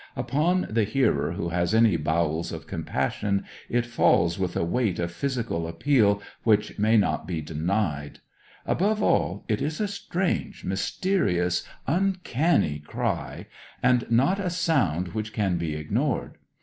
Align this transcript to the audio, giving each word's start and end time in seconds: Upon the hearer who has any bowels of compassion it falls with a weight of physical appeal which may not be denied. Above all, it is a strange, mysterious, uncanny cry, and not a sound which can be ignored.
Upon 0.15 0.65
the 0.67 0.83
hearer 0.83 1.33
who 1.33 1.49
has 1.49 1.75
any 1.75 1.95
bowels 1.95 2.51
of 2.51 2.65
compassion 2.65 3.45
it 3.69 3.85
falls 3.85 4.39
with 4.39 4.55
a 4.57 4.63
weight 4.65 4.97
of 4.97 5.11
physical 5.11 5.67
appeal 5.67 6.23
which 6.41 6.79
may 6.79 6.97
not 6.97 7.27
be 7.27 7.39
denied. 7.39 8.17
Above 8.65 9.03
all, 9.03 9.45
it 9.47 9.61
is 9.61 9.79
a 9.79 9.87
strange, 9.87 10.65
mysterious, 10.65 11.63
uncanny 11.85 12.79
cry, 12.79 13.45
and 13.83 14.09
not 14.09 14.39
a 14.39 14.49
sound 14.49 15.09
which 15.09 15.33
can 15.33 15.59
be 15.59 15.75
ignored. 15.75 16.39